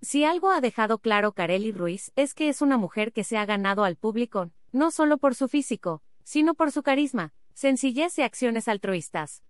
Si 0.00 0.24
algo 0.24 0.50
ha 0.50 0.60
dejado 0.60 0.98
claro 0.98 1.32
Kareli 1.32 1.72
Ruiz 1.72 2.12
es 2.14 2.34
que 2.34 2.48
es 2.48 2.62
una 2.62 2.76
mujer 2.76 3.12
que 3.12 3.24
se 3.24 3.36
ha 3.36 3.44
ganado 3.46 3.84
al 3.84 3.96
público, 3.96 4.50
no 4.70 4.90
solo 4.90 5.18
por 5.18 5.34
su 5.34 5.48
físico, 5.48 6.02
sino 6.22 6.54
por 6.54 6.70
su 6.70 6.82
carisma, 6.82 7.32
sencillez 7.54 8.18
y 8.18 8.22
acciones 8.22 8.68
altruistas. 8.68 9.42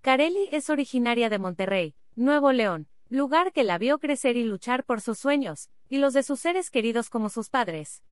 Kareli 0.00 0.48
es 0.52 0.70
originaria 0.70 1.28
de 1.28 1.38
Monterrey, 1.38 1.96
Nuevo 2.14 2.52
León, 2.52 2.86
lugar 3.08 3.52
que 3.52 3.64
la 3.64 3.78
vio 3.78 3.98
crecer 3.98 4.36
y 4.36 4.44
luchar 4.44 4.84
por 4.84 5.00
sus 5.00 5.18
sueños, 5.18 5.70
y 5.88 5.98
los 5.98 6.12
de 6.14 6.22
sus 6.22 6.40
seres 6.40 6.70
queridos 6.70 7.10
como 7.10 7.28
sus 7.28 7.50
padres. 7.50 8.04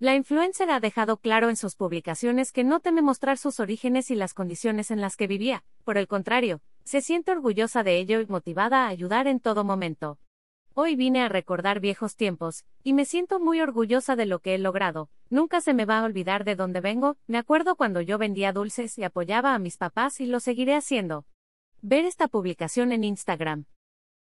La 0.00 0.14
influencer 0.14 0.70
ha 0.70 0.80
dejado 0.80 1.18
claro 1.18 1.50
en 1.50 1.56
sus 1.56 1.76
publicaciones 1.76 2.52
que 2.52 2.64
no 2.64 2.80
teme 2.80 3.02
mostrar 3.02 3.36
sus 3.36 3.60
orígenes 3.60 4.10
y 4.10 4.14
las 4.14 4.34
condiciones 4.34 4.90
en 4.90 5.00
las 5.00 5.16
que 5.16 5.26
vivía, 5.26 5.62
por 5.84 5.98
el 5.98 6.08
contrario, 6.08 6.62
se 6.84 7.02
siente 7.02 7.30
orgullosa 7.30 7.82
de 7.84 7.98
ello 7.98 8.20
y 8.20 8.26
motivada 8.26 8.86
a 8.86 8.88
ayudar 8.88 9.26
en 9.26 9.40
todo 9.40 9.62
momento. 9.62 10.18
Hoy 10.82 10.96
vine 10.96 11.20
a 11.20 11.28
recordar 11.28 11.78
viejos 11.78 12.16
tiempos, 12.16 12.64
y 12.82 12.94
me 12.94 13.04
siento 13.04 13.38
muy 13.38 13.60
orgullosa 13.60 14.16
de 14.16 14.24
lo 14.24 14.38
que 14.38 14.54
he 14.54 14.58
logrado. 14.58 15.10
Nunca 15.28 15.60
se 15.60 15.74
me 15.74 15.84
va 15.84 15.98
a 15.98 16.04
olvidar 16.04 16.44
de 16.44 16.56
dónde 16.56 16.80
vengo, 16.80 17.18
me 17.26 17.36
acuerdo 17.36 17.76
cuando 17.76 18.00
yo 18.00 18.16
vendía 18.16 18.54
dulces 18.54 18.96
y 18.96 19.04
apoyaba 19.04 19.54
a 19.54 19.58
mis 19.58 19.76
papás 19.76 20.22
y 20.22 20.26
lo 20.26 20.40
seguiré 20.40 20.74
haciendo. 20.74 21.26
Ver 21.82 22.06
esta 22.06 22.28
publicación 22.28 22.92
en 22.92 23.04
Instagram. 23.04 23.66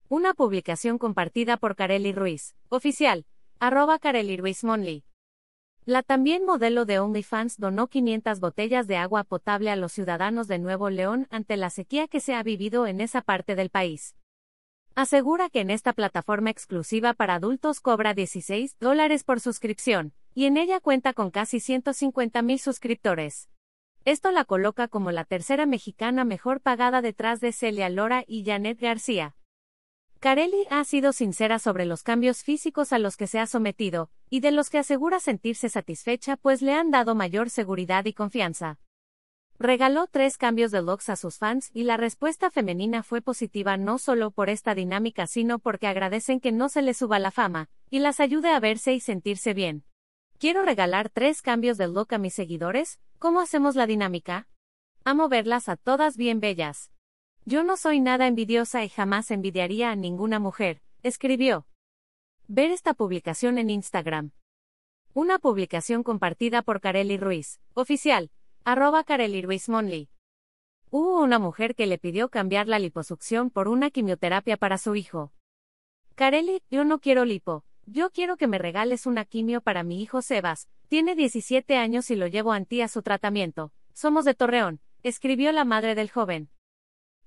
Una 0.09 0.33
publicación 0.33 0.97
compartida 0.97 1.57
por 1.57 1.75
Kareli 1.75 2.11
Ruiz, 2.11 2.55
oficial, 2.69 3.27
arroba 3.59 3.99
Ruiz 4.01 4.63
Monley. 4.63 5.03
La 5.85 6.01
también 6.01 6.43
modelo 6.43 6.85
de 6.85 6.97
OnlyFans 6.97 7.59
donó 7.59 7.85
500 7.85 8.39
botellas 8.39 8.87
de 8.87 8.97
agua 8.97 9.25
potable 9.25 9.69
a 9.69 9.75
los 9.75 9.91
ciudadanos 9.91 10.47
de 10.47 10.57
Nuevo 10.57 10.89
León 10.89 11.27
ante 11.29 11.55
la 11.55 11.69
sequía 11.69 12.07
que 12.07 12.19
se 12.19 12.33
ha 12.33 12.41
vivido 12.41 12.87
en 12.87 12.99
esa 12.99 13.21
parte 13.21 13.53
del 13.55 13.69
país. 13.69 14.15
Asegura 14.93 15.49
que 15.49 15.61
en 15.61 15.69
esta 15.69 15.93
plataforma 15.93 16.49
exclusiva 16.49 17.13
para 17.13 17.35
adultos 17.35 17.79
cobra 17.79 18.13
16 18.13 18.77
dólares 18.79 19.23
por 19.23 19.39
suscripción, 19.39 20.13
y 20.35 20.45
en 20.45 20.57
ella 20.57 20.81
cuenta 20.81 21.13
con 21.13 21.31
casi 21.31 21.61
150 21.61 22.41
mil 22.41 22.59
suscriptores. 22.59 23.49
Esto 24.03 24.31
la 24.31 24.43
coloca 24.43 24.89
como 24.89 25.11
la 25.11 25.23
tercera 25.23 25.65
mexicana 25.65 26.25
mejor 26.25 26.59
pagada 26.59 27.01
detrás 27.01 27.39
de 27.39 27.53
Celia 27.53 27.87
Lora 27.89 28.25
y 28.27 28.43
Janet 28.43 28.81
García. 28.81 29.35
Carelli 30.19 30.67
ha 30.69 30.83
sido 30.83 31.13
sincera 31.13 31.57
sobre 31.57 31.85
los 31.85 32.03
cambios 32.03 32.43
físicos 32.43 32.91
a 32.91 32.99
los 32.99 33.15
que 33.15 33.27
se 33.27 33.39
ha 33.39 33.47
sometido, 33.47 34.09
y 34.29 34.41
de 34.41 34.51
los 34.51 34.69
que 34.69 34.77
asegura 34.77 35.19
sentirse 35.19 35.69
satisfecha 35.69 36.35
pues 36.35 36.61
le 36.61 36.73
han 36.73 36.91
dado 36.91 37.15
mayor 37.15 37.49
seguridad 37.49 38.05
y 38.05 38.13
confianza. 38.13 38.77
Regaló 39.61 40.07
tres 40.07 40.39
cambios 40.39 40.71
de 40.71 40.81
looks 40.81 41.07
a 41.09 41.15
sus 41.15 41.37
fans 41.37 41.69
y 41.71 41.83
la 41.83 41.95
respuesta 41.95 42.49
femenina 42.49 43.03
fue 43.03 43.21
positiva 43.21 43.77
no 43.77 43.99
solo 43.99 44.31
por 44.31 44.49
esta 44.49 44.73
dinámica 44.73 45.27
sino 45.27 45.59
porque 45.59 45.85
agradecen 45.85 46.39
que 46.39 46.51
no 46.51 46.67
se 46.67 46.81
les 46.81 46.97
suba 46.97 47.19
la 47.19 47.29
fama, 47.29 47.69
y 47.91 47.99
las 47.99 48.19
ayude 48.19 48.49
a 48.49 48.59
verse 48.59 48.91
y 48.91 48.99
sentirse 48.99 49.53
bien. 49.53 49.83
Quiero 50.39 50.63
regalar 50.63 51.09
tres 51.09 51.43
cambios 51.43 51.77
de 51.77 51.87
look 51.87 52.11
a 52.11 52.17
mis 52.17 52.33
seguidores, 52.33 52.99
¿cómo 53.19 53.39
hacemos 53.39 53.75
la 53.75 53.85
dinámica? 53.85 54.47
Amo 55.03 55.29
verlas 55.29 55.69
a 55.69 55.75
todas 55.75 56.17
bien 56.17 56.39
bellas. 56.39 56.89
Yo 57.45 57.63
no 57.63 57.77
soy 57.77 57.99
nada 57.99 58.25
envidiosa 58.25 58.83
y 58.83 58.89
jamás 58.89 59.29
envidiaría 59.29 59.91
a 59.91 59.95
ninguna 59.95 60.39
mujer, 60.39 60.81
escribió. 61.03 61.67
Ver 62.47 62.71
esta 62.71 62.95
publicación 62.95 63.59
en 63.59 63.69
Instagram. 63.69 64.31
Una 65.13 65.37
publicación 65.37 66.01
compartida 66.01 66.63
por 66.63 66.81
Kareli 66.81 67.17
Ruiz, 67.17 67.59
oficial, 67.75 68.31
Arroba 68.63 69.03
Kareli 69.03 69.41
Ruiz 69.41 69.69
Monley. 69.69 70.07
Hubo 70.91 71.19
una 71.23 71.39
mujer 71.39 71.73
que 71.73 71.87
le 71.87 71.97
pidió 71.97 72.29
cambiar 72.29 72.67
la 72.67 72.77
liposucción 72.77 73.49
por 73.49 73.67
una 73.67 73.89
quimioterapia 73.89 74.55
para 74.55 74.77
su 74.77 74.95
hijo. 74.95 75.33
Kareli, 76.13 76.61
yo 76.69 76.85
no 76.85 76.99
quiero 76.99 77.25
lipo. 77.25 77.65
Yo 77.87 78.11
quiero 78.11 78.37
que 78.37 78.45
me 78.45 78.59
regales 78.59 79.07
una 79.07 79.25
quimio 79.25 79.61
para 79.61 79.81
mi 79.81 79.99
hijo 79.99 80.21
Sebas. 80.21 80.69
Tiene 80.89 81.15
17 81.15 81.75
años 81.75 82.11
y 82.11 82.15
lo 82.15 82.27
llevo 82.27 82.53
a 82.53 82.61
ti 82.63 82.81
a 82.81 82.87
su 82.87 83.01
tratamiento. 83.01 83.71
Somos 83.93 84.25
de 84.25 84.35
Torreón, 84.35 84.79
escribió 85.01 85.51
la 85.51 85.65
madre 85.65 85.95
del 85.95 86.11
joven. 86.11 86.51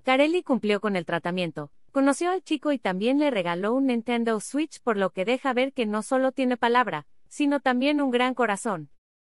Kareli 0.05 0.45
cumplió 0.45 0.81
con 0.81 0.95
el 0.95 1.05
tratamiento. 1.05 1.73
Conoció 1.91 2.31
al 2.31 2.45
chico 2.45 2.71
y 2.71 2.79
también 2.79 3.19
le 3.19 3.33
regaló 3.33 3.75
un 3.75 3.87
Nintendo 3.87 4.39
Switch 4.39 4.81
por 4.81 4.97
lo 4.97 5.11
que 5.11 5.25
deja 5.25 5.53
ver 5.53 5.73
que 5.73 5.85
no 5.85 6.03
solo 6.03 6.31
tiene 6.31 6.57
palabra, 6.57 7.09
sino 7.27 7.59
también 7.59 8.01
un 8.01 8.13
gran 8.13 8.35
corazón. 8.35 8.89